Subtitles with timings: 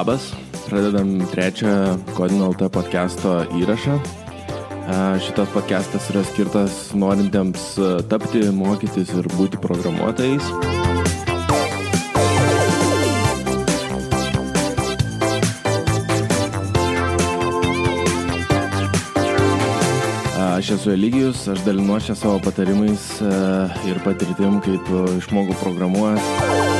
[0.00, 0.30] Labas,
[0.64, 1.68] pradedam trečią
[2.16, 3.98] Kodin LT podcast'o įrašą.
[5.20, 7.66] Šitas podcastas yra skirtas norintiems
[8.08, 10.40] tapti, mokytis ir būti programuotojais.
[20.40, 23.10] Aš esu Eligijus, aš dalinuosi savo patarimais
[23.84, 26.79] ir patirtim, kaip išmokau programuoti.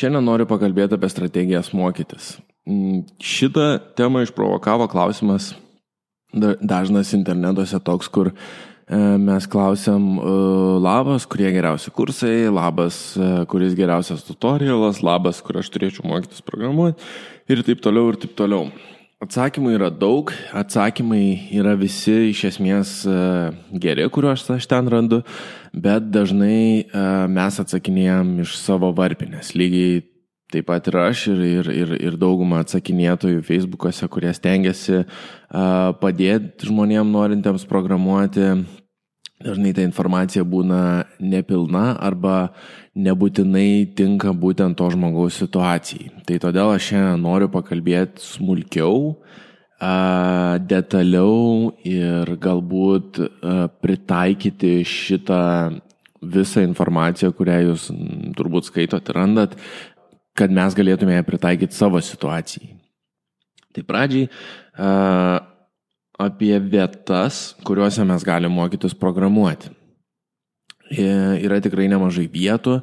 [0.00, 2.38] Šiandien noriu pakalbėti apie strategijas mokytis.
[2.64, 5.50] Mm, šitą temą išprovokavo klausimas
[6.32, 8.34] dažnas internetuose toks, kur e,
[9.20, 10.36] mes klausiam e,
[10.80, 17.52] labas, kurie geriausi kursai, labas, e, kuris geriausias tutorialas, labas, kur aš turėčiau mokytis programuoti
[17.52, 18.70] ir taip toliau ir taip toliau.
[19.20, 23.16] Atsakymų yra daug, atsakymai yra visi iš esmės e,
[23.82, 25.18] geri, kuriuos aš ten randu,
[25.76, 29.52] bet dažnai e, mes atsakinėjom iš savo varpinės.
[29.52, 29.98] Lygiai
[30.50, 35.04] taip pat ir aš ir, ir, ir, ir dauguma atsakinėtojų Facebook'ose, kurie stengiasi e,
[36.00, 38.54] padėti žmonėm norintiems programuoti,
[39.40, 42.52] dažnai ta informacija būna nepilna arba
[42.94, 46.10] nebūtinai tinka būtent to žmogaus situacijai.
[46.28, 49.14] Tai todėl aš šiandien noriu pakalbėti smulkiau,
[50.70, 53.22] detaliau ir galbūt
[53.80, 55.44] pritaikyti šitą
[56.20, 57.86] visą informaciją, kurią jūs
[58.36, 59.56] turbūt skaitot ir randat,
[60.36, 62.74] kad mes galėtume ją pritaikyti savo situacijai.
[63.72, 64.28] Tai pradžiai
[66.20, 69.70] apie vietas, kuriuose mes galime mokytis programuoti.
[70.90, 72.80] Yra tikrai nemažai vietų.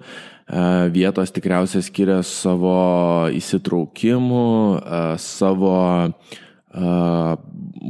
[0.95, 4.79] Vietos tikriausiai skiria savo įsitraukimu,
[5.19, 6.07] savo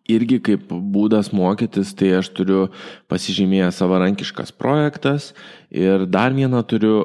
[0.07, 2.69] irgi kaip būdas mokytis, tai aš turiu
[3.11, 5.33] pasižymėjęs savarankiškas projektas
[5.75, 6.97] ir dar vieną turiu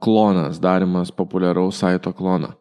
[0.00, 2.54] klonas, darimas populiaraus saito kloną.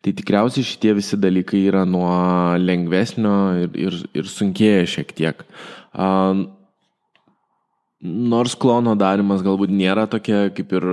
[0.00, 2.08] Tai tikriausiai šitie visi dalykai yra nuo
[2.56, 5.44] lengvesnio ir, ir, ir sunkėja šiek tiek.
[8.04, 10.84] Nors klono darimas galbūt nėra tokia kaip ir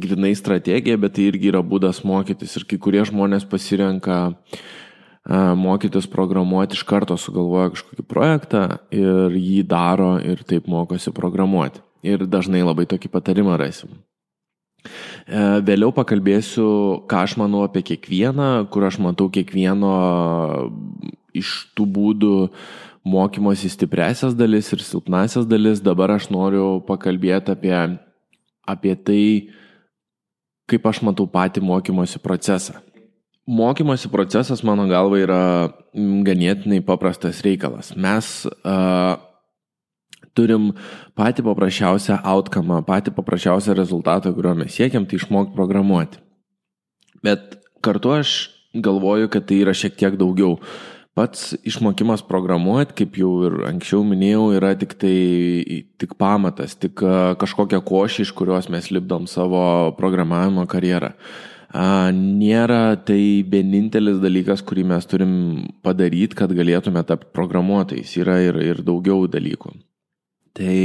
[0.00, 4.32] grinai strategija, bet tai irgi yra būdas mokytis ir kai kurie žmonės pasirenka
[5.28, 11.84] mokytis programuoti iš karto sugalvoja kažkokį projektą ir jį daro ir taip mokosi programuoti.
[12.02, 13.92] Ir dažnai labai tokį patarimą rasim.
[14.82, 16.66] E, vėliau pakalbėsiu,
[17.06, 19.92] ką aš manau apie kiekvieną, kur aš matau kiekvieno
[21.38, 22.34] iš tų būdų
[23.04, 25.82] mokymosi stipresias dalis ir silpnasias dalis.
[25.82, 27.74] Dabar aš noriu pakalbėti apie,
[28.68, 29.24] apie tai,
[30.70, 32.78] kaip aš matau patį mokymosi procesą.
[33.42, 35.42] Mokymosi procesas, mano galva, yra
[35.92, 37.90] ganėtinai paprastas reikalas.
[37.98, 39.18] Mes uh,
[40.38, 40.70] turim
[41.18, 46.22] patį paprasčiausią outcome, patį paprasčiausią rezultatą, kurio mes siekiam, tai išmokti programuoti.
[47.22, 48.36] Bet kartu aš
[48.74, 50.56] galvoju, kad tai yra šiek tiek daugiau.
[51.12, 57.02] Pats išmokimas programuoti, kaip jau ir anksčiau minėjau, yra tik tai tik pamatas, tik
[57.42, 61.10] kažkokia košė, iš kurios mes lipdom savo programavimo karjerą.
[62.16, 65.34] Nėra tai vienintelis dalykas, kurį mes turim
[65.84, 68.16] padaryti, kad galėtume tapti programuotojais.
[68.20, 69.72] Yra ir, ir daugiau dalykų.
[70.56, 70.80] Tai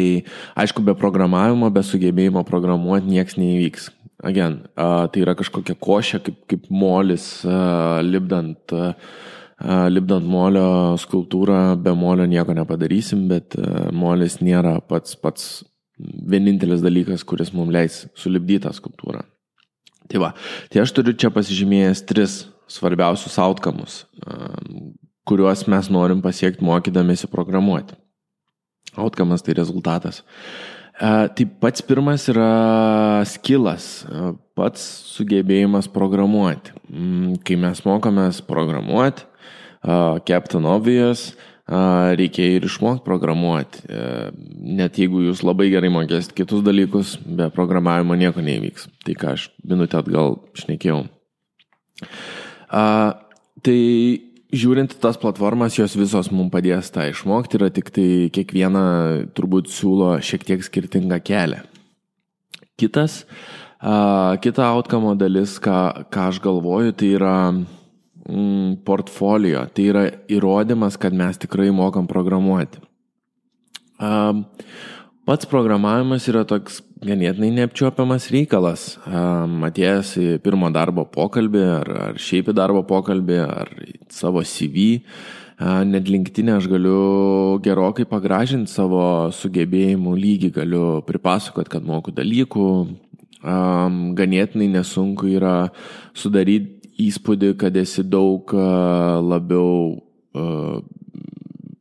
[0.64, 3.90] aišku, be programavimo, be sugebėjimo programuoti niekas neįvyks.
[4.28, 7.30] Again, tai yra kažkokia košė, kaip, kaip molis,
[8.08, 8.76] lipdant,
[9.66, 13.58] lipdant molio skultūrą, be molio nieko nepadarysim, bet
[13.96, 15.64] molis nėra pats, pats
[15.98, 19.24] vienintelis dalykas, kuris mums leis sulibdyti tą skulptūrą.
[20.08, 20.32] Tai va,
[20.72, 22.40] tai aš turiu čia pasižymėjęs tris
[22.72, 24.56] svarbiausius outcomus, uh,
[25.28, 27.98] kuriuos mes norim pasiekti mokydamėsi programuoti.
[28.98, 30.24] Outcomas tai rezultatas.
[30.98, 34.02] Tai pats pirmas yra skillas,
[34.58, 34.82] pats
[35.12, 36.74] sugebėjimas programuoti.
[36.90, 39.28] Mm, kai mes mokomės programuoti,
[40.28, 41.32] Captain Obvious,
[41.68, 43.84] reikia ir išmokti programuoti.
[44.78, 48.88] Net jeigu jūs labai gerai mokėsit kitus dalykus, be programavimo nieko neįvyks.
[49.06, 51.04] Tai ką aš minutę atgal šnekėjau.
[53.68, 53.80] Tai
[54.48, 58.84] žiūrint tas platformas, jos visos mums padės tą išmokti, yra tik tai kiekviena
[59.36, 61.64] turbūt siūlo šiek tiek skirtingą kelią.
[62.78, 67.36] Kitas, uh, kita outcome dalis, ką, ką aš galvoju, tai yra
[68.28, 72.84] mm, portfolio, tai yra įrodymas, kad mes tikrai mokam programuoti.
[73.98, 74.44] Uh,
[75.28, 78.84] Pats programavimas yra toks ganėtinai neapčiuopiamas reikalas.
[79.68, 83.74] Atėjęs į pirmo darbo pokalbį, ar, ar šiaip į darbo pokalbį, ar
[84.08, 84.86] savo CV,
[85.92, 89.02] net linktinę aš galiu gerokai pagražinti savo
[89.36, 92.70] sugebėjimų lygį, galiu pripasakoti, kad moku dalykų.
[94.18, 95.58] Ganėtinai nesunku yra
[96.16, 100.04] sudaryti įspūdį, kad esi daug labiau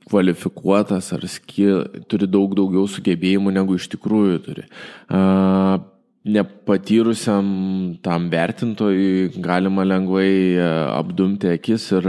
[0.07, 4.67] kvalifikuotas ar skill, turi daug daugiau sugebėjimų negu iš tikrųjų turi.
[5.11, 5.81] Uh,
[6.27, 10.59] nepatyrusiam tam vertintojui galima lengvai
[10.99, 12.09] apdumti akis ir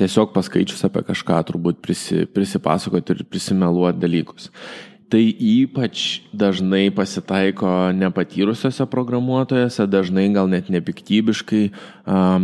[0.00, 4.50] tiesiog paskaičius apie kažką turbūt prisi, prisipasakoti ir prisimeluoti dalykus.
[5.10, 11.62] Tai ypač dažnai pasitaiko nepatyrusiose programuotojose, dažnai gal net nepiktybiškai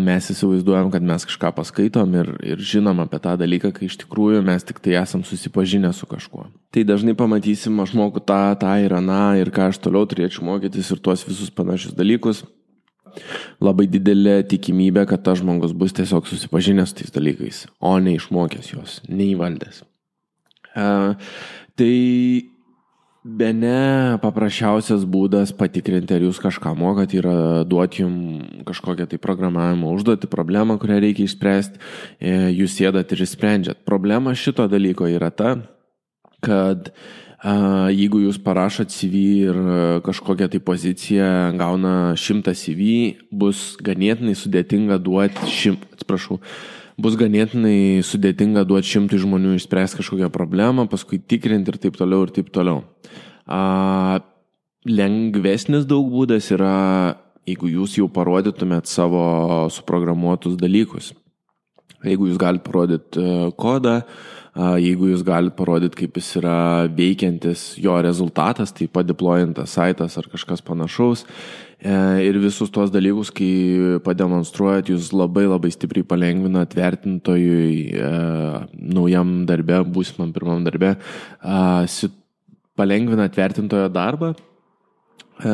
[0.01, 4.41] mes įsivaizduojam, kad mes kažką paskaitom ir, ir žinom apie tą dalyką, kai iš tikrųjų
[4.49, 6.49] mes tik tai esam susipažinę su kažkuo.
[6.75, 10.91] Tai dažnai pamatysim, aš moku tą, tą ir aną ir ką aš toliau turėčiau mokytis
[10.91, 12.43] ir tuos visus panašius dalykus.
[13.63, 18.75] Labai didelė tikimybė, kad tas žmogus bus tiesiog susipažinęs su tais dalykais, o ne išmokęs
[18.75, 19.85] juos, neįvaldęs.
[20.77, 21.15] Uh,
[21.79, 21.95] tai
[23.27, 29.91] Be ne paprasčiausias būdas patikrinti, ar jūs kažką mokat, yra duoti jums kažkokią tai programavimo
[29.97, 31.81] užduotį, problemą, kurią reikia išspręsti,
[32.21, 33.83] e, jūs sėdat ir išsprendžiat.
[33.89, 35.57] Problema šito dalyko yra ta,
[36.45, 36.93] kad
[37.93, 39.59] jeigu jūs parašot CV ir
[40.07, 46.41] kažkokią tai poziciją gauna šimtą CV, bus ganėtinai sudėtinga duoti šimtą, atsiprašau,
[47.01, 52.33] bus ganėtinai sudėtinga duoti šimtui žmonių išspręsti kažkokią problemą, paskui tikrinti ir taip toliau ir
[52.37, 52.83] taip toliau.
[53.47, 54.21] A,
[54.89, 57.17] lengvesnis daug būdas yra,
[57.47, 61.13] jeigu jūs jau parodytumėt savo suprogramuotus dalykus.
[62.07, 64.01] Jeigu jūs galite parodyti e, kodą,
[64.57, 66.59] jeigu jūs galite parodyti, kaip jis yra
[66.89, 71.27] veikiantis jo rezultatas, tai padeployintas saitas ar kažkas panašaus,
[71.77, 71.93] E,
[72.25, 78.13] ir visus tuos dalykus, kai pademonstruojat, jūs labai labai stipriai palengvinat vertintojui e,
[78.97, 80.95] naujam darbe, būsimam pirmam darbe,
[82.81, 85.53] palengvinat vertintojo darbą, e,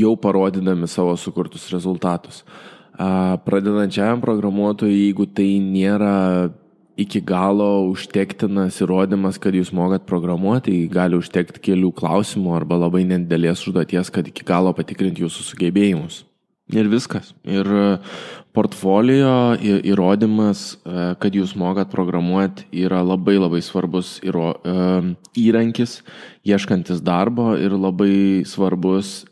[0.00, 2.42] jau parodydami savo sukurtus rezultatus.
[3.02, 6.50] Pradedančiajam programuotojui, jeigu tai nėra
[7.00, 13.64] iki galo užtektinas įrodymas, kad jūs mokat programuoti, gali užtekti kelių klausimų arba labai nedidelės
[13.66, 16.22] užduoties, kad iki galo patikrinti jūsų sugebėjimus.
[16.72, 17.32] Ir viskas.
[17.44, 17.86] Ir e,
[18.54, 25.98] portfolio įrodymas, e, kad jūs mokat programuoti, yra labai labai svarbus įro, e, įrankis,
[26.48, 29.22] ieškantis darbo ir labai svarbus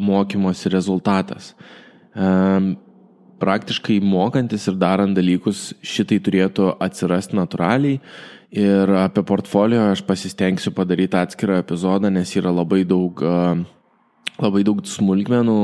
[0.00, 1.50] mokymosi rezultatas
[3.40, 8.00] praktiškai mokantis ir darant dalykus šitai turėtų atsirasti natūraliai.
[8.48, 13.20] Ir apie portfolio aš pasistengsiu padaryti atskirą epizodą, nes yra labai daug,
[14.40, 15.58] labai daug smulkmenų,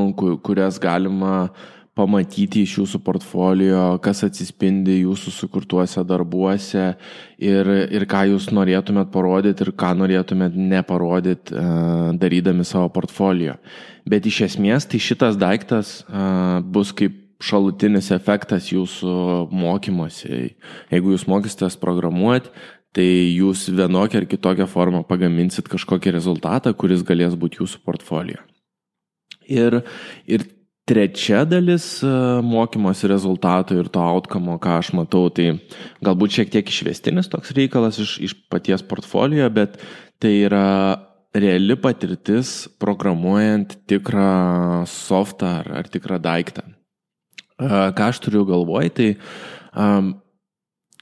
[0.45, 1.49] kurias galima
[1.95, 6.89] pamatyti iš jūsų portfolio, kas atsispindi jūsų sukurtuose darbuose
[7.39, 11.55] ir, ir ką jūs norėtumėt parodyti ir ką norėtumėt neparodyti
[12.21, 13.57] darydami savo portfolio.
[14.05, 16.01] Bet iš esmės tai šitas daiktas
[16.67, 19.15] bus kaip šalutinis efektas jūsų
[19.53, 20.55] mokymosi.
[20.93, 22.53] Jeigu jūs mokysitės programuoti,
[22.95, 28.43] tai jūs vienokią ar kitokią formą pagaminsit kažkokį rezultatą, kuris galės būti jūsų portfolio.
[29.51, 29.83] Ir,
[30.31, 30.47] ir
[30.89, 32.11] trečia dalis e,
[32.45, 35.57] mokymosi rezultato ir to outcome, ką aš matau, tai
[36.05, 39.81] galbūt šiek tiek išvestinis toks reikalas iš, iš paties portfolio, bet
[40.23, 40.69] tai yra
[41.35, 46.69] reali patirtis programuojant tikrą softą ar, ar tikrą daiktą.
[47.61, 49.09] Ką aš turiu galvoj, tai
[49.79, 50.15] um,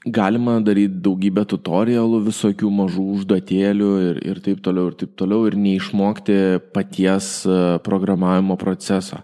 [0.05, 5.57] galima daryti daugybę tutorialų, visokių mažų užduotėlių ir, ir taip toliau, ir taip toliau, ir
[5.57, 6.37] neišmokti
[6.75, 7.31] paties
[7.85, 9.23] programavimo proceso.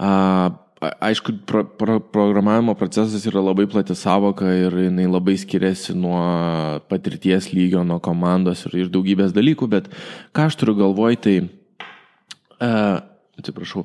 [0.00, 6.20] Aišku, pro, pro, programavimo procesas yra labai plati savoka ir jinai labai skiriasi nuo
[6.92, 9.90] patirties lygio, nuo komandos ir, ir daugybės dalykų, bet
[10.36, 11.36] ką aš turiu galvoj, tai,
[12.60, 13.04] uh,
[13.40, 13.84] atsiprašau,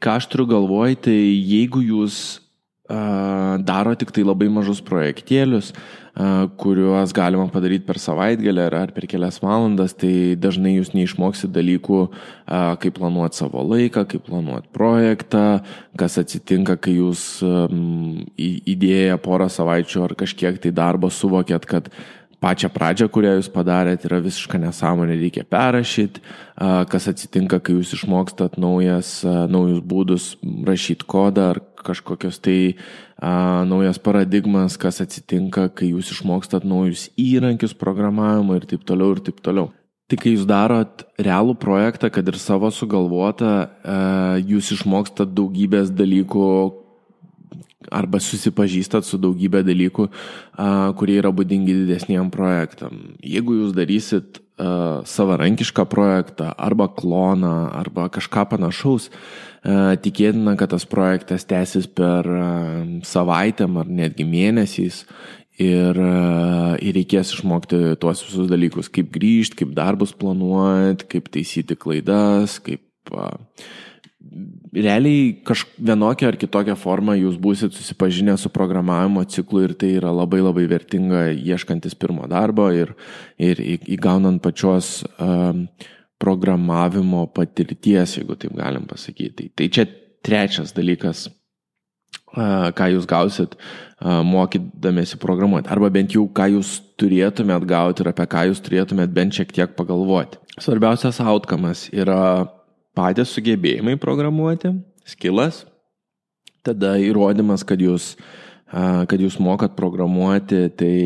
[0.00, 2.16] ką aš turiu galvoj, tai jeigu jūs
[2.88, 6.06] uh, daro tik tai labai mažus projektėlius, uh,
[6.56, 11.98] kuriuos galima padaryti per savaitgalį ar, ar per kelias valandas, tai dažnai jūs neišmoksit dalykų,
[12.80, 15.44] kaip planuoti savo laiką, kaip planuoti projektą,
[16.00, 21.92] kas atsitinka, kai jūs įdėję porą savaičių ar kažkiek tai darbo suvokėt, kad
[22.42, 26.22] pačią pradžią, kurią jūs padarėt, yra visiška nesąmonė, reikia perrašyti,
[26.92, 30.28] kas atsitinka, kai jūs išmokstat naujas, naujus būdus
[30.66, 37.76] rašyti kodą ar kažkokios tai a, naujas paradigmas, kas atsitinka, kai jūs išmokstat naujus įrankius
[37.78, 39.70] programavimo ir taip toliau ir taip toliau.
[40.06, 43.54] Tai kai jūs darot realų projektą, kad ir savo sugalvotą,
[44.46, 46.44] jūs išmokstat daugybės dalykų,
[47.94, 50.08] arba susipažįstat su daugybė dalykų,
[50.98, 53.16] kurie yra būdingi didesniem projektam.
[53.22, 59.10] Jeigu jūs darysit savarankišką projektą arba kloną arba kažką panašaus,
[60.02, 62.28] tikėtina, kad tas projektas tęsis per
[63.04, 65.02] savaitėm ar netgi mėnesiais
[65.60, 66.00] ir,
[66.80, 72.84] ir reikės išmokti tuos visus dalykus, kaip grįžti, kaip darbus planuoti, kaip taisyti klaidas, kaip
[74.76, 80.42] realiai kažvienokią ar kitokią formą jūs būsit susipažinę su programavimo ciklu ir tai yra labai
[80.44, 82.94] labai vertinga ieškantis pirmo darbo ir,
[83.38, 85.66] ir įgaunant pačios um,
[86.22, 89.50] programavimo patirties, jeigu taip galim pasakyti.
[89.56, 89.86] Tai čia
[90.24, 91.26] trečias dalykas,
[92.36, 95.70] uh, ką jūs gausit uh, mokydamėsi programuoti.
[95.72, 99.76] Arba bent jau ką jūs turėtumėt gauti ir apie ką jūs turėtumėt bent šiek tiek
[99.78, 100.40] pagalvoti.
[100.56, 102.48] Svarbiausias outcomas yra
[102.96, 104.72] patys sugebėjimai programuoti,
[105.06, 105.64] skilas,
[106.66, 108.14] tada įrodymas, kad jūs,
[108.72, 110.96] kad jūs mokat programuoti, tai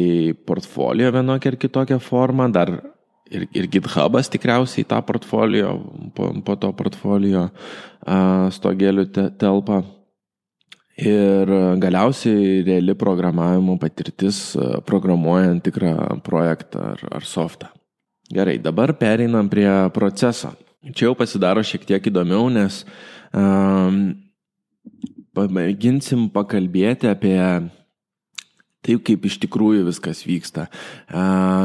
[0.48, 2.72] portfolio vienokia ar kitokia forma, dar
[3.30, 5.74] ir, ir GitHubas tikriausiai tą portfolio,
[6.16, 7.48] po, po to portfolio
[8.56, 9.82] stogėlių te, telpa.
[11.00, 11.48] Ir
[11.80, 14.50] galiausiai reali programavimo patirtis
[14.84, 15.94] programuojant tikrą
[16.26, 17.70] projektą ar, ar softą.
[18.30, 20.52] Gerai, dabar pereinam prie proceso.
[20.80, 22.84] Čia jau pasidaro šiek tiek įdomiau, nes
[23.36, 24.14] um,
[25.36, 27.36] pamėginsim pakalbėti apie
[28.80, 30.70] taip, kaip iš tikrųjų viskas vyksta.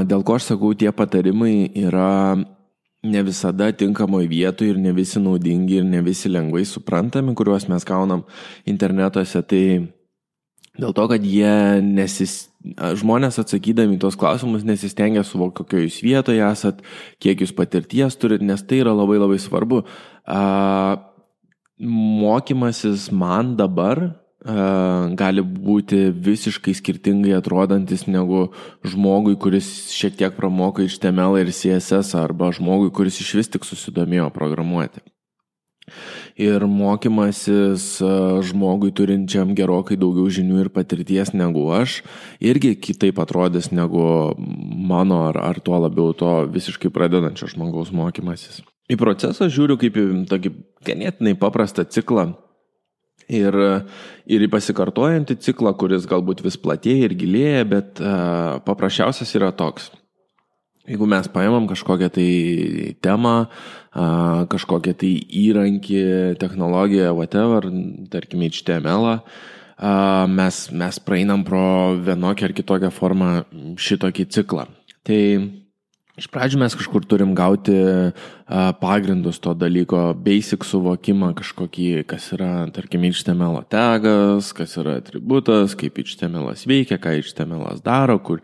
[0.10, 2.36] Dėl ko aš sakau, tie patarimai yra
[3.06, 7.86] ne visada tinkamoje vietoje ir ne visi naudingi ir ne visi lengvai suprantami, kuriuos mes
[7.88, 8.26] gaunam
[8.68, 9.42] internetuose.
[9.48, 9.64] Tai
[10.80, 12.50] dėl to, kad jie nesis,
[13.00, 16.84] žmonės atsakydami tos klausimus nesistengia suvokti, kokioje jūs vietoje esat,
[17.24, 19.84] kiek jūs patirties turit, nes tai yra labai labai svarbu.
[22.26, 24.08] Mokymasis man dabar
[24.46, 28.52] gali būti visiškai skirtingai atrodantis negu
[28.86, 33.66] žmogui, kuris šiek tiek pramoko iš TML ir CSS arba žmogui, kuris iš vis tik
[33.66, 35.02] susidomėjo programuoti
[36.36, 37.86] ir mokymasis
[38.50, 42.02] žmogui turinčiam gerokai daugiau žinių ir patirties negu aš
[42.44, 48.62] irgi kitaip atrodys negu mano ar, ar tuo labiau to visiškai pradedančio žmogaus mokymasis.
[48.92, 50.52] Į procesą žiūriu kaip į tokį
[50.86, 52.34] ganėtinai paprastą ciklą.
[53.26, 53.56] Ir,
[54.30, 59.88] ir į pasikartojantį ciklą, kuris galbūt vis platėja ir gilėja, bet uh, paprasčiausias yra toks.
[60.86, 62.30] Jeigu mes paimam kažkokią tai
[63.02, 63.48] temą,
[64.52, 65.12] kažkokią tai
[65.42, 66.02] įrankį,
[66.38, 67.66] technologiją, whatever,
[68.14, 69.16] tarkim, HTML,
[70.30, 73.32] mes, mes praeinam pro vienokią ar kitokią formą
[73.82, 74.68] šitokį ciklą.
[75.06, 75.22] Tai
[76.16, 77.74] Iš pradžių mes kažkur turim gauti
[78.80, 86.00] pagrindus to dalyko, basic suvokimą kažkokį, kas yra, tarkim, HTML tagas, kas yra atributas, kaip
[86.00, 88.40] HTML veikia, ką HTML daro, kur,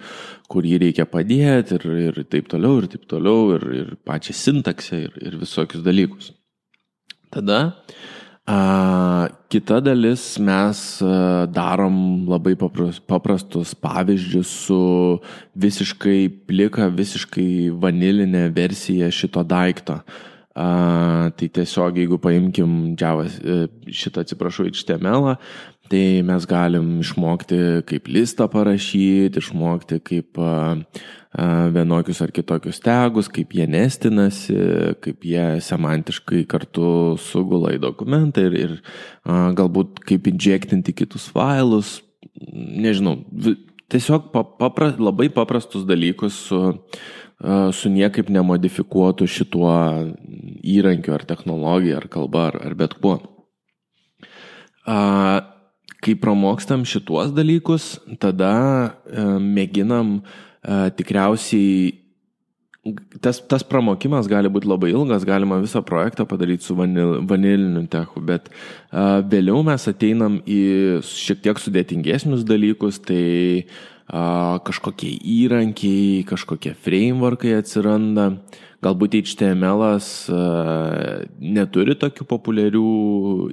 [0.52, 5.04] kur jį reikia padėti ir, ir taip toliau, ir taip toliau, ir, ir pačią sintaksę,
[5.08, 6.34] ir, ir visokius dalykus.
[7.32, 7.62] Tada
[8.50, 10.80] A, kita dalis mes
[11.54, 14.82] darom labai paprastus pavyzdžius su
[15.54, 20.02] visiškai plika, visiškai vanilinė versija šito daikto.
[20.52, 25.38] A, tai tiesiog, jeigu paimkim Java, e, šitą atsiprašau, HTML,
[25.92, 27.58] tai mes galim išmokti,
[27.90, 30.40] kaip listą parašyti, išmokti, kaip
[31.76, 34.56] vienokius ar kitokius tegus, kaip jie nestinasi,
[35.04, 38.78] kaip jie semantiškai kartu sugula į dokumentą ir, ir
[39.60, 42.00] galbūt kaip injektinti kitus failus.
[42.52, 43.18] Nežinau,
[43.92, 46.62] tiesiog papra, labai paprastus dalykus su,
[47.76, 49.76] su niekaip nemodifikuotu šituo
[50.64, 53.20] įrankiu ar technologija ar kalba ar, ar bet kuo.
[56.02, 58.54] Kai pramokstam šituos dalykus, tada
[59.06, 60.24] e, mėginam e,
[60.98, 62.02] tikriausiai
[63.22, 68.24] Tas, tas pramokimas gali būti labai ilgas, galima visą projektą padaryti su vanil, vaniliniu techu,
[68.26, 70.64] bet uh, vėliau mes ateinam į
[71.06, 73.22] šiek tiek sudėtingesnius dalykus, tai
[73.62, 78.32] uh, kažkokie įrankiai, kažkokie frameworkai atsiranda.
[78.82, 79.98] Galbūt HTML uh,
[81.38, 82.86] neturi tokių populiarių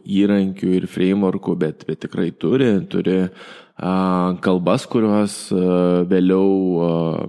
[0.08, 7.28] įrankių ir frameworkų, bet, bet tikrai turi, turi uh, kalbas, kurios uh, vėliau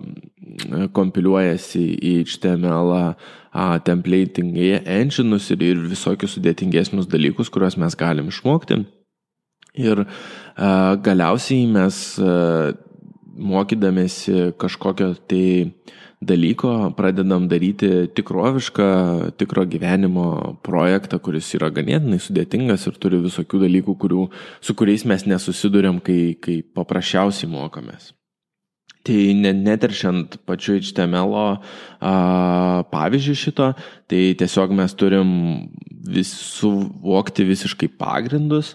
[0.96, 2.94] kompiliuojasi į HTML
[3.86, 8.80] templating engine'us ir, ir visokius sudėtingesnius dalykus, kuriuos mes galim išmokti.
[9.80, 10.04] Ir
[11.06, 12.00] galiausiai mes
[13.40, 15.46] mokydamėsi kažkokio tai
[16.20, 18.88] dalyko pradedam daryti tikrovišką,
[19.40, 24.26] tikro gyvenimo projektą, kuris yra ganėtinai sudėtingas ir turi visokių dalykų, kurių,
[24.60, 28.12] su kuriais mes nesusidurėm, kai, kai paprasčiausiai mokomės.
[29.08, 31.32] Tai neteršiant pačiu HTML
[32.92, 33.70] pavyzdžių šito,
[34.12, 35.30] tai tiesiog mes turim
[36.12, 38.74] vis, suvokti visiškai pagrindus,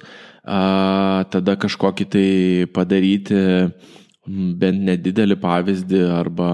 [0.48, 2.28] a, tada kažkokį tai
[2.72, 3.44] padaryti
[4.24, 6.50] bent nedidelį pavyzdį arba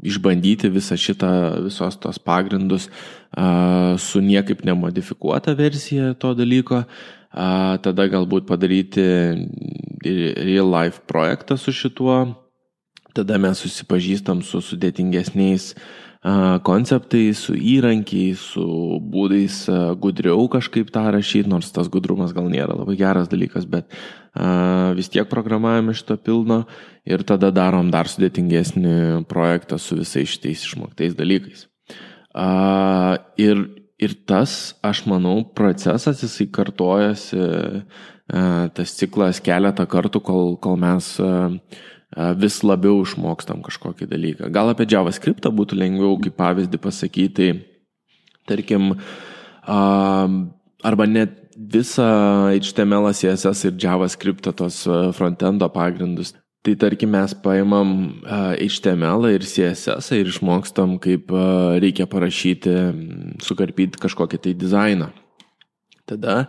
[0.00, 1.32] išbandyti visą šitą,
[1.66, 2.88] visos tos pagrindus
[4.02, 6.84] su niekaip nemodifikuota versija to dalyko,
[7.32, 9.04] tada galbūt padaryti
[10.02, 12.22] real life projektą su šituo.
[13.12, 15.74] Tada mes susipažįstam su sudėtingesniais
[16.64, 18.64] konceptais, su įrankiais, su
[19.12, 19.66] būdais
[20.00, 23.90] gudriau kažkaip tą rašyti, nors tas gudrumas gal nėra labai geras dalykas, bet
[24.96, 26.62] vis tiek programavime šito pilno
[27.04, 31.66] ir tada darom dar sudėtingesnį projektą su visais šitais išmoktais dalykais.
[33.44, 33.62] Ir,
[34.00, 37.42] ir tas, aš manau, procesas jisai kartojasi,
[38.72, 41.12] tas ciklas keletą kartų, kol, kol mes
[42.40, 44.48] vis labiau išmokstam kažkokį dalyką.
[44.52, 47.52] Gal apie JavaScript būtų lengviau kaip pavyzdį pasakyti,
[48.48, 48.94] tarkim,
[50.82, 54.82] arba net visą HTML, CSS ir JavaScript tos
[55.16, 56.34] frontendo pagrindus.
[56.62, 61.32] Tai tarkim mes paimam HTML ir CSS ir išmokstam, kaip
[61.82, 62.76] reikia parašyti,
[63.42, 65.10] sukarpyti kažkokį tai dizainą.
[66.12, 66.44] Tada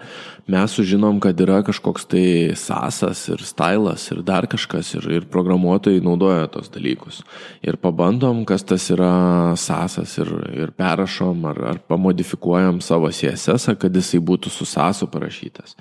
[0.48, 2.26] mes sužinom, kad yra kažkoks tai
[2.60, 7.22] sasas ir stylas ir dar kažkas ir, ir programuotojai naudoja tos dalykus.
[7.64, 9.14] Ir pabandom, kas tas yra
[9.60, 15.78] sasas ir, ir perrašom ar, ar pamodifikuojam savo CSS, kad jisai būtų su sasu parašytas.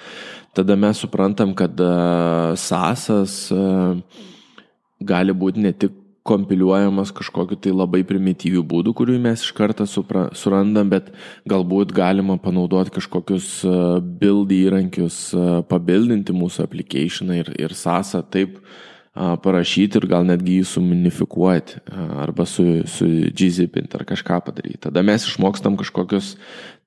[0.55, 3.99] Tada mes suprantam, kad uh, sasas uh,
[5.03, 10.29] gali būti ne tik kompiliuojamas kažkokiu tai labai primityviu būdu, kuriuo mes iš karto supra,
[10.39, 11.11] surandam, bet
[11.51, 13.75] galbūt galima panaudoti kažkokius e,
[14.23, 18.61] build įrankius, e, pabildinti mūsų applicationą ir, ir sąsą taip
[19.13, 21.83] parašyti ir gal netgi jį suminifikuoti
[22.23, 23.05] arba su, su
[23.37, 24.79] gzipinti ar kažką padaryti.
[24.87, 26.31] Tada mes išmokstam kažkokius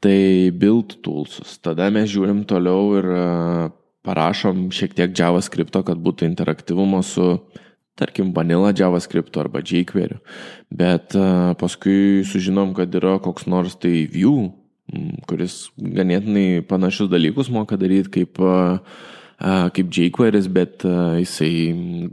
[0.02, 1.60] tai build toolsus.
[1.62, 3.10] Tada mes žiūrim toliau ir
[4.10, 7.62] parašom šiek tiek JavaScript, kad būtų interaktyvumo su uh,
[7.96, 10.20] tarkim, vanilla JavaScript arba jQuery,
[10.70, 11.16] bet
[11.60, 14.52] paskui sužinom, kad yra koks nors tai view,
[15.30, 18.44] kuris ganėtinai panašius dalykus moka daryti kaip,
[19.40, 20.86] kaip jQuery, bet
[21.24, 21.52] jisai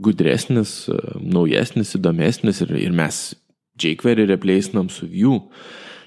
[0.03, 0.83] gudresnis,
[1.19, 3.23] naujesnis, įdomesnis ir, ir mes
[3.83, 5.41] jQuery replacinam su view.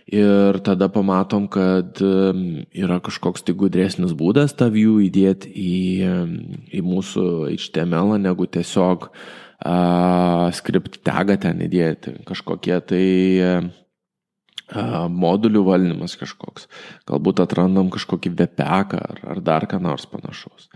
[0.06, 5.80] Ir tada pamatom, kad yra kažkoks tai gudresnis būdas tą view įdėti į,
[6.78, 7.24] į mūsų
[7.56, 9.24] HTML negu tiesiog uh,
[10.56, 13.04] script tegą ten įdėti, kažkokie tai
[14.74, 16.66] modulių valdymas kažkoks.
[17.06, 20.68] Galbūt atrandam kažkokį vepeką ar, ar dar ką nors panašaus.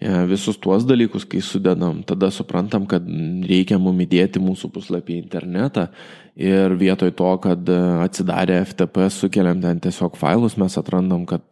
[0.00, 3.06] E, visus tuos dalykus, kai sudedam, tada suprantam, kad
[3.48, 5.88] reikia mum įdėti mūsų puslapį į internetą
[6.36, 7.72] ir vietoj to, kad
[8.04, 11.48] atsidarę FTP sukeliam ten tiesiog failus, mes atrandam, kad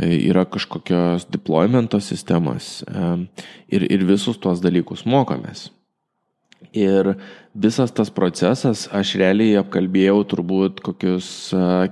[0.00, 2.80] yra kažkokios deploymento sistemos
[3.68, 5.68] ir, ir visus tuos dalykus mokomės.
[6.72, 7.14] Ir
[7.54, 11.28] visas tas procesas, aš realiai apkalbėjau turbūt kokius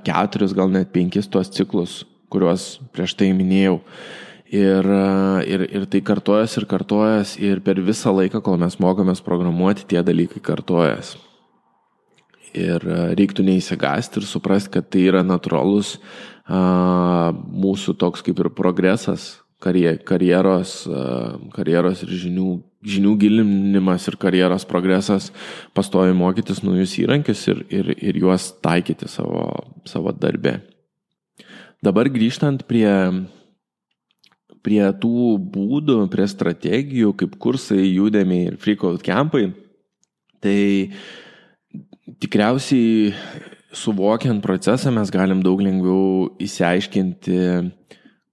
[0.06, 2.00] keturis, gal net penkis tuos ciklus,
[2.32, 3.80] kuriuos prieš tai minėjau.
[4.50, 4.86] Ir,
[5.46, 10.02] ir, ir tai kartojas ir kartojas ir per visą laiką, kol mes mokomės programuoti, tie
[10.02, 11.14] dalykai kartojas.
[12.50, 12.82] Ir
[13.14, 16.00] reiktų neįsigasti ir suprasti, kad tai yra natūralus
[16.50, 20.74] a, mūsų toks kaip ir progresas, karjeros,
[21.54, 22.50] karjeros ir žinių
[22.86, 25.28] žinių gilinimas ir karjeros progresas,
[25.76, 29.44] pastovi mokytis naujus įrankius ir, ir, ir juos taikyti savo,
[29.88, 30.58] savo darbę.
[31.84, 32.88] Dabar grįžtant prie,
[34.64, 39.50] prie tų būdų, prie strategijų, kaip kursai, judėmiai ir freakout campai,
[40.40, 40.58] tai
[42.20, 43.12] tikriausiai
[43.76, 47.40] suvokiant procesą mes galim daug lengviau įsiaiškinti,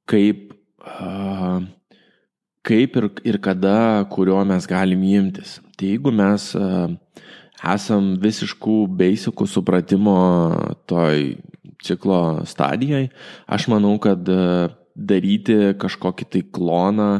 [0.09, 0.55] kaip,
[2.67, 5.57] kaip ir, ir kada, kurio mes galim imtis.
[5.77, 6.49] Tai jeigu mes
[7.75, 10.17] esam visiškų beisikų supratimo
[10.89, 11.37] toj
[11.85, 13.07] ciklo stadijai,
[13.47, 14.25] aš manau, kad
[14.97, 17.11] daryti kažkokį tai kloną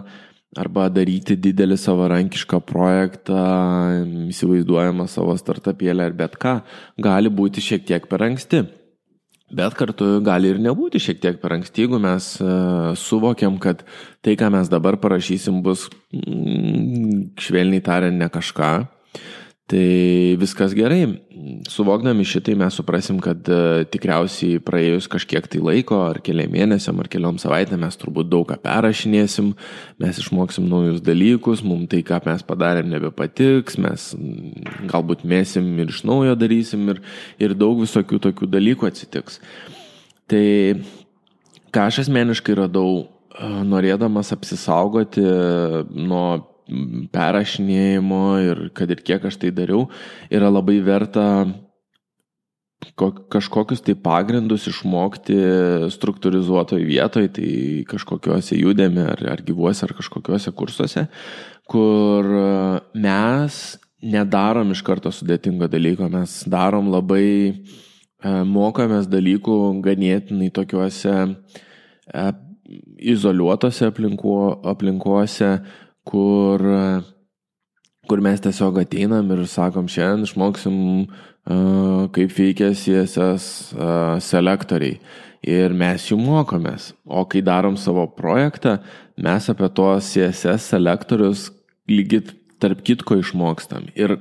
[0.57, 3.41] arba daryti didelį savarankišką projektą,
[4.31, 6.55] įsivaizduojamą savo startupėlę ar bet ką,
[6.97, 8.63] gali būti šiek tiek per anksti.
[9.47, 13.86] Bet kartu gali ir nebūti šiek tiek per anksti, jeigu mes uh, suvokiam, kad
[14.19, 18.71] tai, ką mes dabar parašysim, bus, mm, švelniai tariant, ne kažką,
[19.67, 21.01] Tai viskas gerai.
[21.67, 27.10] Suvokdami šitai mes suprasim, kad e, tikriausiai praėjus kažkiek tai laiko, ar keliam mėnesiam, ar
[27.12, 29.51] keliom savaitėm mes turbūt daug ką perrašinėsim,
[29.99, 35.91] mes išmoksim naujus dalykus, mums tai, ką mes padarėm, nebepatiks, mes mm, galbūt mėsim ir
[35.91, 37.03] iš naujo darysim ir,
[37.43, 39.41] ir daug visokių tokių dalykų atsitiks.
[40.32, 40.45] Tai
[41.75, 43.01] ką aš asmeniškai radau,
[43.36, 46.30] e, norėdamas apsisaugoti nuo
[47.13, 49.88] perrašinėjimo ir kad ir kiek aš tai dariau,
[50.34, 51.27] yra labai verta
[52.97, 55.38] kažkokius tai pagrindus išmokti
[55.93, 57.49] struktūrizuotoj vietoj, tai
[57.89, 61.08] kažkokiuose judėme ar, ar gyvuose ar kažkokiuose kursuose,
[61.67, 62.30] kur
[62.93, 72.27] mes nedarom iš karto sudėtingo dalyko, mes darom labai, e, mokomės dalykų ganėtinai tokiuose e,
[73.13, 74.38] izoliuotose aplinko,
[74.69, 75.58] aplinkuose,
[76.08, 76.63] kur,
[78.08, 80.78] kur mes tiesiog ateinam ir sakom, šiandien išmoksim,
[82.15, 83.76] kaip veikia CSS
[84.28, 85.00] selektoriai.
[85.48, 86.89] Ir mes jų mokomės.
[87.06, 88.80] O kai darom savo projektą,
[89.22, 91.52] mes apie tuos CSS selektorius
[91.88, 92.26] lygiai
[92.60, 93.91] tarp kitko išmokstam.
[93.96, 94.17] Ir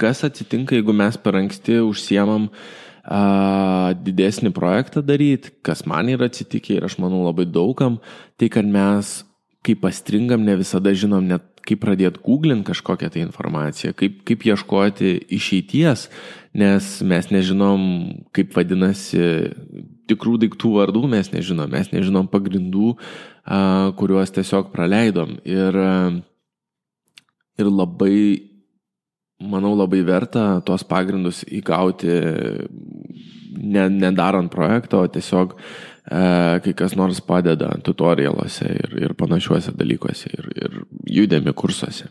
[0.00, 6.76] kas atsitinka, jeigu mes per anksti užsiemam uh, didesnį projektą daryti, kas man yra atsitikę
[6.76, 7.98] ir aš manau labai daugam,
[8.38, 9.24] tai kad mes
[9.66, 15.12] kai pastringam, ne visada žinom net kaip pradėti googlinti kažkokią tai informaciją, kaip, kaip ieškoti
[15.36, 16.06] išeities,
[16.56, 17.82] nes mes nežinom,
[18.36, 19.22] kaip vadinasi
[20.10, 22.94] tikrų daiktų vardų, mes nežinom, mes nežinom pagrindų,
[23.44, 23.60] a,
[24.00, 25.36] kuriuos tiesiog praleidom.
[25.46, 25.78] Ir,
[27.60, 28.16] ir labai,
[29.40, 32.16] manau, labai verta tuos pagrindus įgauti,
[33.50, 35.70] ne, nedarant projekto, o tiesiog uh,
[36.10, 40.78] E, kai kas nors padeda tutorialuose ir, ir panašiuose dalykuose ir, ir
[41.20, 42.08] judėmi kursuose.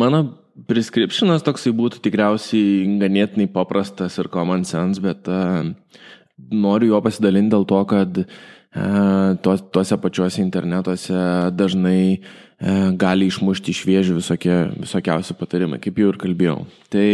[0.00, 0.22] Mano
[0.70, 5.66] prescriptionas toksai būtų tikriausiai ganėtinai paprastas ir common sense, bet uh,
[6.38, 11.20] noriu jo pasidalinti dėl to, kad uh, to, tuose pačiuose internetuose
[11.52, 16.62] dažnai uh, gali išmušti iš vėžių visokie, visokiausi patarimai, kaip jau ir kalbėjau.
[16.88, 17.06] Tai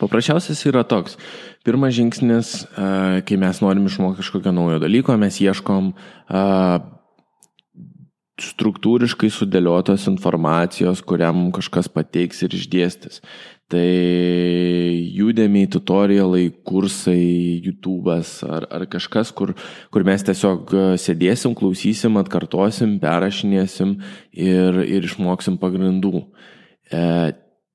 [0.00, 1.18] Paprasčiausias yra toks.
[1.66, 5.92] Pirmas žingsnis, kai mes norim išmokti kažkokio naujo dalyko, mes ieškom
[8.42, 13.20] struktūriškai sudėliotos informacijos, kuriam kažkas pateiks ir išdėstis.
[13.70, 13.84] Tai
[15.14, 19.54] judėmiai, tutorialai, kursai, YouTube'as ar, ar kažkas, kur,
[19.94, 23.96] kur mes tiesiog sėdėsim, klausysim, atkartosim, perrašinėsim
[24.34, 26.26] ir, ir išmoksim pagrindų.
[26.90, 27.06] E,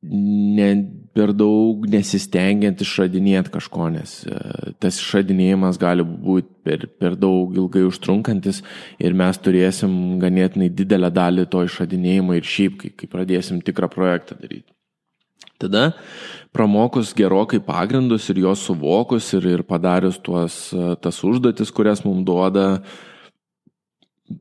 [0.03, 0.69] ne,
[1.15, 4.39] per daug nesistengiant išradinėti kažko, nes e,
[4.81, 8.61] tas išradinėjimas gali būti per, per daug ilgai užtrunkantis
[9.01, 14.37] ir mes turėsim ganėtinai didelę dalį to išradinėjimo ir šiaip, kai, kai pradėsim tikrą projektą
[14.39, 14.69] daryti.
[15.59, 15.89] Tada,
[16.55, 20.69] pramokus gerokai pagrindus ir juos suvokus ir, ir padarius tuos,
[21.03, 22.67] tas užduotis, kurias mums duoda,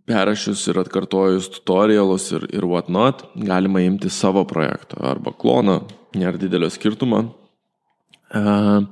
[0.08, 5.80] perrašius ir atkartojus tutorialus ir, ir whatnot, galima imti savo projektą arba kloną,
[6.16, 7.24] nėra didelio skirtumo.
[8.28, 8.84] Uh,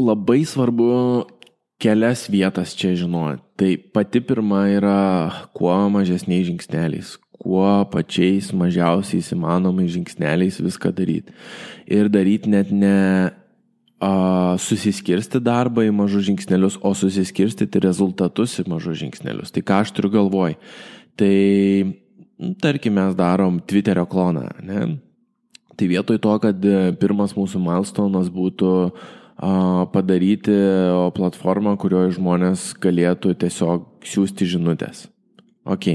[0.00, 0.92] labai svarbu
[1.82, 3.42] kelias vietas čia žinoti.
[3.58, 5.02] Tai pati pirma yra
[5.56, 11.34] kuo mažesniais žingsneliais, kuo pačiais mažiausiais įmanomais žingsneliais viską daryti.
[11.86, 13.32] Ir daryti net ne
[14.62, 19.54] susiskirsti darbą į mažus žingsnelius, o susiskirstyti rezultatus į mažus žingsnelius.
[19.54, 20.56] Tai ką aš turiu galvoj?
[21.20, 21.32] Tai,
[22.42, 24.84] nu, tarkim, mes darom Twitterio kloną, ne?
[25.72, 28.72] Tai vietoj to, kad e, pirmas mūsų milestonas būtų
[29.92, 30.54] padaryti
[31.16, 35.08] platformą, kurioje žmonės galėtų tiesiog siūsti žinutės.
[35.66, 35.88] Ok,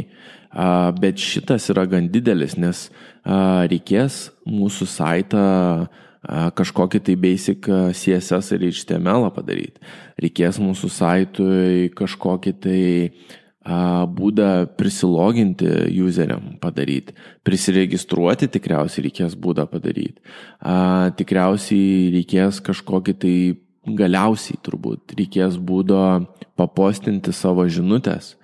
[0.99, 2.87] bet šitas yra gan didelis, nes
[3.23, 5.45] reikės mūsų saitą
[6.27, 9.79] kažkokį tai basic CSS ir HTML padaryti.
[10.19, 12.81] Reikės mūsų saitui kažkokį tai
[14.17, 15.69] būdą prisiloginti
[16.03, 17.15] useriam padaryti.
[17.47, 20.21] Prisiregistruoti tikriausiai reikės būdą padaryti.
[21.19, 23.35] Tikriausiai reikės kažkokį tai
[23.87, 25.99] galiausiai turbūt reikės būdo
[26.59, 28.35] papostinti savo žinutės.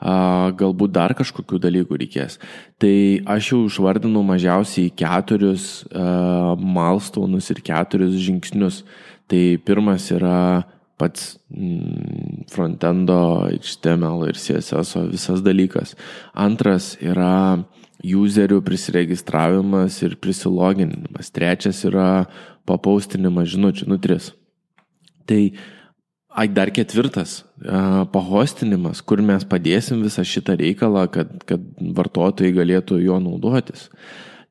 [0.00, 2.38] Galbūt dar kažkokių dalykų reikės.
[2.80, 2.96] Tai
[3.36, 8.82] aš jau išvardinau mažiausiai keturis milestonus ir keturis žingsnius.
[9.30, 10.64] Tai pirmas yra
[11.00, 15.94] pats mm, frontendo, HTML ir CSS visas dalykas.
[16.36, 17.62] Antras yra
[18.00, 21.32] userių prisiregistravimas ir prisiloginimas.
[21.32, 22.26] Trečias yra
[22.68, 24.32] papaustinimas žinučių, nu tris.
[25.28, 25.42] Tai
[26.30, 27.40] Ai, dar ketvirtas
[28.14, 31.64] pahostinimas, kur mes padėsim visą šitą reikalą, kad, kad
[31.96, 33.88] vartotojai galėtų juo naudotis.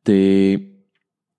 [0.04, 0.20] Tai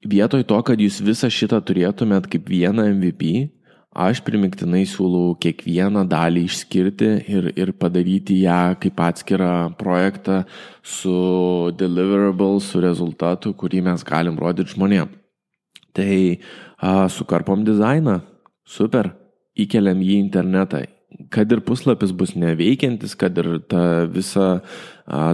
[0.08, 3.50] vietoj to, kad jūs visą šitą turėtumėt kaip vieną MVP,
[3.90, 10.44] Aš primiktinai siūlau kiekvieną dalį išskirti ir, ir padaryti ją kaip atskirą projektą
[10.78, 15.10] su deliverable, su rezultatu, kurį mes galim rodyti žmonėm.
[15.90, 16.14] Tai
[16.78, 18.20] a, sukarpom dizainą,
[18.62, 19.10] super,
[19.64, 20.84] įkeliam jį į internetą,
[21.30, 24.60] kad ir puslapis bus neveikiantis, kad ir ta visa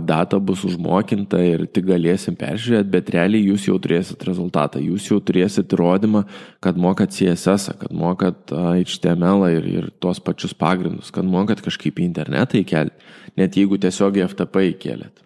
[0.09, 5.19] data bus užmokinta ir tik galėsim peržiūrėti, bet realiai jūs jau turėsit rezultatą, jūs jau
[5.21, 6.25] turėsit įrodymą,
[6.65, 12.09] kad mokat CSS, kad mokat HTML ir, ir tuos pačius pagrindus, kad mokat kažkaip į
[12.09, 15.23] internetą įkelti, net jeigu tiesiog į FTP įkelėt.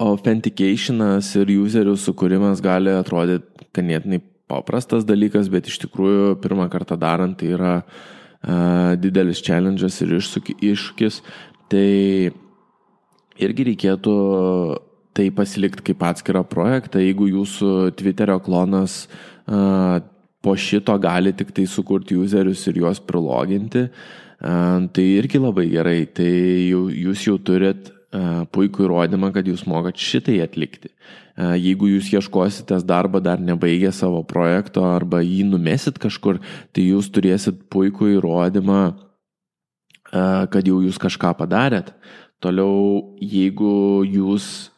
[0.00, 7.36] Authenticationas ir userių sukūrimas gali atrodyti ganėtinai paprastas dalykas, bet iš tikrųjų pirmą kartą darant
[7.40, 8.04] tai yra uh,
[9.02, 11.20] didelis challenge'as ir iššūkis,
[11.72, 12.30] tai
[13.42, 14.16] irgi reikėtų
[15.16, 19.06] tai pasilikti kaip atskirą projektą, jeigu jūsų Twitterio klonas
[19.46, 23.86] po šito gali tik tai sukurti userius ir juos priloginti,
[24.38, 26.30] tai irgi labai gerai, tai
[26.68, 27.95] jūs jau turit
[28.54, 30.92] puikų įrodymą, kad jūs mokat šitai atlikti.
[31.36, 36.40] Jeigu jūs ieškositės darbą dar nebaigę savo projekto arba jį numesit kažkur,
[36.72, 38.80] tai jūs turėsit puikų įrodymą,
[40.12, 41.92] kad jau jūs kažką padarėt.
[42.40, 44.70] Toliau, jeigu jūs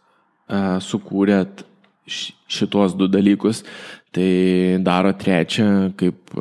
[0.88, 1.62] sukūrėt
[2.08, 3.62] šitos du dalykus,
[4.16, 6.32] tai daro trečią kaip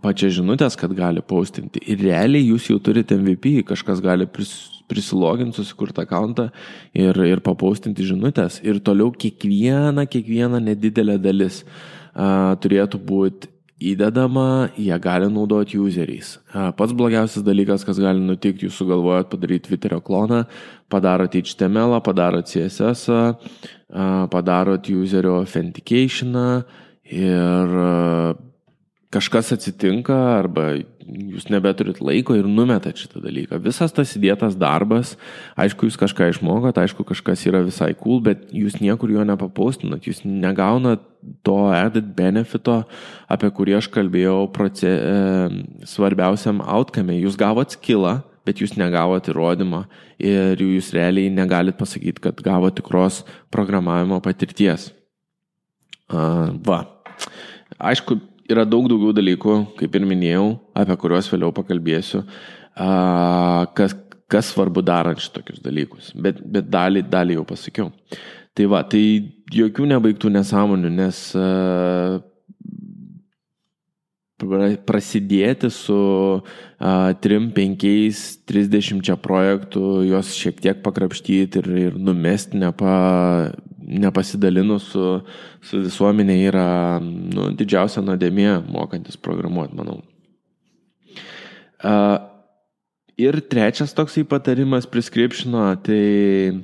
[0.00, 1.82] pačią žinutės, kad gali paustinti.
[1.90, 6.50] Ir realiai jūs jau turite MVP, kažkas gali pris, prisiloginti, susikurti akantą
[6.94, 8.60] ir, ir papaustinti žinutės.
[8.66, 13.52] Ir toliau kiekviena, kiekviena nedidelė dalis a, turėtų būti
[13.82, 16.36] įdedama, jie gali naudoti useriais.
[16.78, 20.44] Pats blogiausias dalykas, kas gali nutikti, jūs sugalvojat padaryti Twitterio kloną,
[20.92, 23.08] padarot HTML, padarot CSS,
[24.32, 26.46] padarot userio authenticationą
[27.12, 27.76] ir
[29.12, 30.72] kažkas atsitinka arba
[31.06, 33.60] jūs nebeturit laiko ir numetat šitą dalyką.
[33.64, 35.14] Visas tas įdėtas darbas,
[35.60, 40.22] aišku, jūs kažką išmokot, aišku, kažkas yra visai cool, bet jūs niekur jo nepapaustinat, jūs
[40.26, 41.04] negaunat
[41.46, 42.82] to added benefito,
[43.30, 47.14] apie kurį aš kalbėjau proce, e, svarbiausiam outcome.
[47.22, 49.84] Jūs gavot skillą, bet jūs negavot įrodymą
[50.22, 53.22] ir jūs realiai negalit pasakyti, kad gavo tikros
[53.54, 54.90] programavimo patirties.
[56.12, 56.82] Uh, va.
[57.80, 58.18] Aišku,
[58.52, 60.46] yra daug daugiau dalykų, kaip ir minėjau,
[60.78, 62.22] apie kuriuos vėliau pakalbėsiu,
[63.78, 63.96] kas,
[64.32, 66.12] kas svarbu darant šitokius dalykus.
[66.14, 67.92] Bet, bet dalį, dalį jau pasakiau.
[68.52, 69.04] Tai va, tai
[69.52, 71.22] jokių nebaigtų nesąmonių, nes
[74.82, 75.96] prasidėti su
[76.42, 77.84] uh, 3, 5,
[78.50, 82.94] 30 projektų, juos šiek tiek pakrapštyti ir, ir numesti nepa,
[83.82, 85.06] nepasidalinus su,
[85.64, 86.66] su visuomenė yra
[87.02, 90.00] nu, didžiausia nuodėmė mokantis programuoti, manau.
[91.82, 92.18] Uh,
[93.18, 96.62] ir trečias toksai patarimas prescriptiono, tai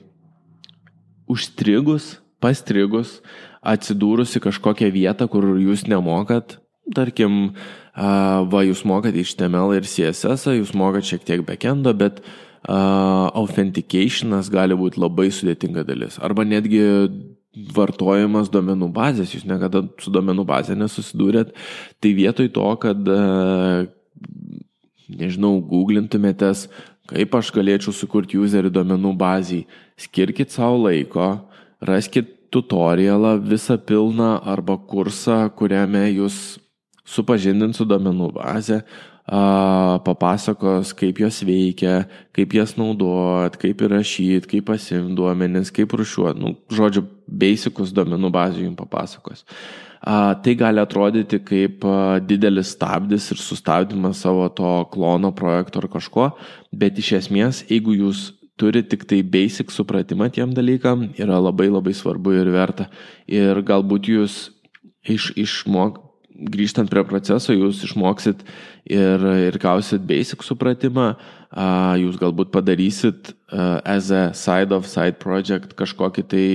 [1.29, 3.19] užstrigus, pastrigus,
[3.67, 6.61] atsidūrusi kažkokią vietą, kur jūs nemokat,
[6.95, 12.37] tarkim, uh, va, jūs mokat HTML ir CSS, jūs mokat šiek tiek backendo, bet uh,
[12.67, 16.19] uh, authenticationas gali būti labai sudėtinga dalis.
[16.19, 16.83] Arba netgi
[17.75, 21.55] vartojimas duomenų bazės, jūs niekada su duomenų bazė nesusidūrėt,
[22.03, 23.11] tai vietoj to, kad,
[25.09, 26.69] nežinau, googlintumėtės,
[27.09, 29.63] kaip aš galėčiau sukurti userį duomenų bazį,
[29.99, 31.31] skirkit savo laiko,
[31.81, 36.59] raskit tutorialą visą pilną arba kursą, kuriame jūs
[37.09, 38.83] supažindint su duomenų bazė,
[39.29, 46.41] papasakos, kaip jos veikia, kaip jas naudot, kaip įrašyti, kaip pasimti duomenis, kaip rušiuoti.
[46.41, 49.45] Nu, žodžiu, basicus duomenų bazių jums papasakos.
[50.43, 51.85] tai gali atrodyti kaip
[52.25, 56.31] didelis stabdis ir sustabdymas savo to klono projekto ar kažko,
[56.73, 61.95] bet iš esmės, jeigu jūs turi tik tai basic supratimą tiem dalykam, yra labai labai
[61.95, 62.89] svarbu ir verta.
[63.27, 64.51] Ir galbūt jūs
[65.07, 66.08] iš, išmok,
[66.39, 68.45] grįžtant prie proceso, jūs išmoksit
[68.87, 71.13] ir, ir gausit basic supratimą,
[71.49, 76.47] jūs galbūt padarysit as a side of side project kažkokį tai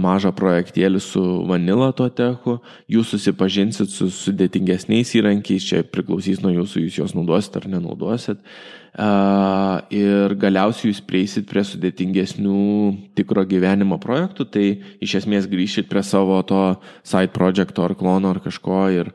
[0.00, 2.58] mažą projektėlį su vanila to techu,
[2.90, 8.40] jūs susipažinsit su sudėtingesniais įrankiais, čia priklausys nuo jūsų, jūs juos naudosit ar nenaudosit.
[9.94, 12.58] Ir galiausiai jūs prieisit prie sudėtingesnių
[13.14, 14.66] tikro gyvenimo projektų, tai
[15.02, 16.64] iš esmės grįšit prie savo to
[17.06, 19.14] side projecto ar klono ar kažko ir,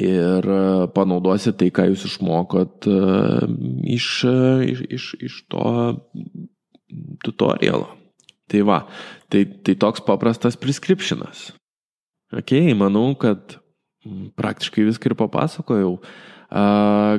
[0.00, 0.48] ir
[0.94, 2.88] panaudosit tai, ką jūs išmokot
[3.86, 4.08] iš,
[4.66, 5.64] iš, iš, iš to
[7.24, 7.88] tutorialo.
[8.50, 8.80] Tai va,
[9.30, 11.50] tai, tai toks paprastas prescriptionas.
[12.34, 13.56] Ok, manau, kad
[14.06, 15.94] mm, praktiškai viską ir papasakojau.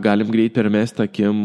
[0.04, 1.38] Galim greit permesti akim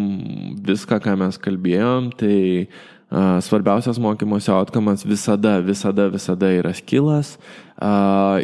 [0.66, 2.10] viską, ką mes kalbėjom.
[2.18, 2.95] Tai uh,
[3.40, 7.36] svarbiausias mokymosi outcomas visada, visada, visada yra skilas.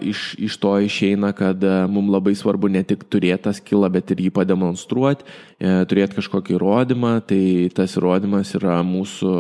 [0.02, 4.12] Iš, iš to išeina, kad uh, mums labai svarbu ne tik turėti tą skilą, bet
[4.12, 7.14] ir jį pademonstruoti, uh, turėti kažkokį įrodymą.
[7.26, 7.42] Tai
[7.74, 9.34] tas įrodymas yra mūsų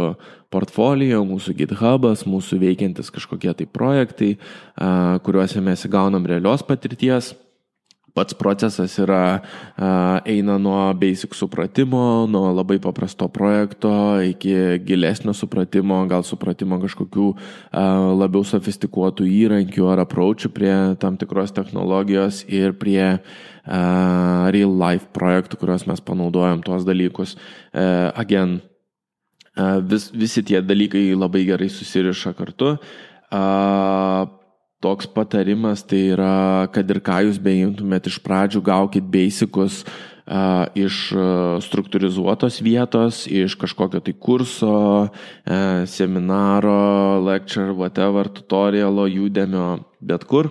[0.52, 4.34] portfolio, mūsų GitHubas, mūsų veikiantis kažkokie tai projektai,
[5.24, 7.32] kuriuose mes įgaunam realios patirties.
[8.12, 9.40] Pats procesas yra,
[10.28, 13.88] eina nuo basic supratimo, nuo labai paprasto projekto
[14.20, 14.52] iki
[14.84, 17.28] gilesnio supratimo, gal supratimo kažkokių
[18.20, 23.00] labiau sofistikuotų įrankių ar approachų prie tam tikros technologijos ir prie
[23.64, 27.38] real life projektų, kuriuos mes panaudojam tuos dalykus.
[27.72, 28.58] Again,
[29.88, 32.76] vis, visi tie dalykai labai gerai susiriša kartu.
[34.82, 41.12] Toks patarimas tai yra, kad ir ką jūs beimtumėt iš pradžių, gaukit basicus uh, iš
[41.66, 44.74] struktūrizuotos vietos, iš kažkokio tai kurso,
[45.06, 50.50] uh, seminaro, lecture, whatever, tutorialo, judemio, bet kur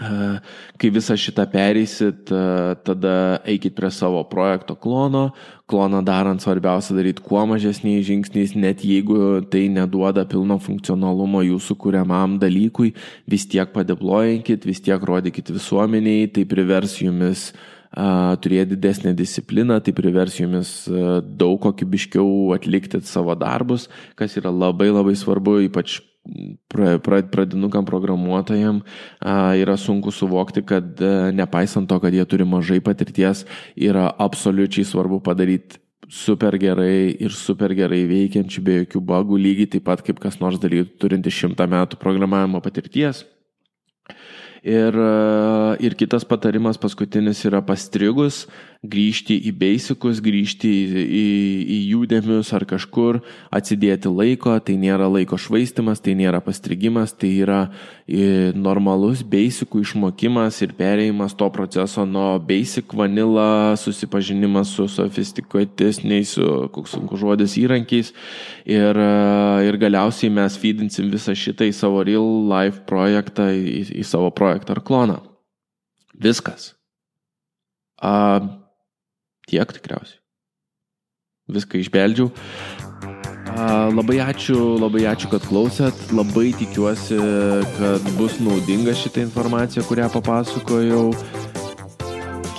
[0.00, 2.30] Kai visą šitą pereisit,
[2.86, 5.30] tada eikit prie savo projekto klono.
[5.70, 12.38] Kloną darant svarbiausia daryti kuo mažesniais žingsniais, net jeigu tai neduoda pilno funkcionalumo jūsų kuriamam
[12.40, 12.94] dalykui,
[13.30, 17.60] vis tiek padeplojinkit, vis tiek rodykit visuomeniai, tai privers jumis uh,
[18.40, 20.88] turėti didesnę discipliną, tai privers jumis
[21.22, 26.00] daug kokybiškiau atlikti savo darbus, kas yra labai labai svarbu, ypač
[26.70, 28.82] pradinukam programuotojam
[29.56, 35.20] yra sunku suvokti, kad e, nepaisant to, kad jie turi mažai patirties, yra absoliučiai svarbu
[35.24, 35.80] padaryti
[36.10, 40.58] super gerai ir super gerai veikiančių be jokių bagų, lygiai taip pat kaip kas nors
[40.60, 43.24] dalytų turinti šimtą metų programavimo patirties.
[44.62, 48.44] Ir, e, ir kitas patarimas paskutinis yra pastrigus,
[48.84, 51.24] grįžti į basicus, grįžti į, į,
[51.64, 57.60] į judėmius ar kažkur, atsidėti laiko, tai nėra laiko švaistimas, tai nėra pastrigimas, tai yra
[58.56, 66.96] normalus basicų išmokimas ir perėjimas to proceso nuo basic vanilla, susipažinimas su sofistikuotesniais, su, koks
[66.96, 68.10] sunku žodis, įrankiais.
[68.66, 68.98] Ir,
[69.68, 74.49] ir galiausiai mes feedinsim visą šitą į savo real life projektą, į, į savo projektą
[74.50, 75.20] ar kloną.
[76.14, 76.74] Viskas.
[78.00, 78.58] Uh,
[79.50, 80.20] Tiek tikriausiai.
[81.50, 82.30] Viską išbeldžiau.
[83.90, 85.98] Labai ačiū, labai ačiū, kad klausėt.
[86.14, 87.18] Labai tikiuosi,
[87.76, 91.10] kad bus naudinga šitą informaciją, kurią papasakojau.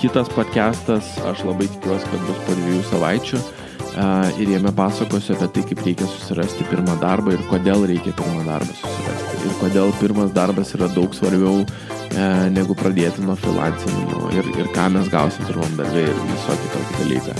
[0.02, 3.42] Kitas podcastas, aš labai tikiuosi, kad bus po dviejų savaičių.
[4.42, 8.72] Ir jame pasakosiu apie tai, kaip reikia susirasti pirmą darbą ir kodėl reikia pirmą darbą
[8.76, 9.21] susirasti.
[9.42, 14.88] Ir kodėl pirmas darbas yra daug svarbiau e, negu pradėti nuo freelancinimo ir, ir ką
[14.94, 17.36] mes gausim pirmam darbė ir visokį tokį dalyką.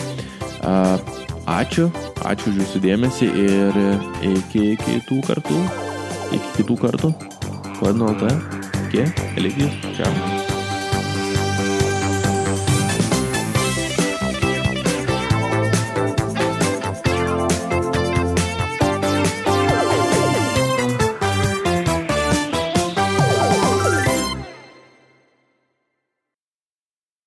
[1.53, 1.88] Ačiū,
[2.23, 3.81] ačiū už jūsų dėmesį ir
[4.35, 5.65] iki kitų kartų.
[6.33, 7.11] Iki kitų kartų.
[7.81, 8.31] Kodėl nuo to?
[8.87, 9.09] Iki,
[9.42, 10.31] lygiai, čia.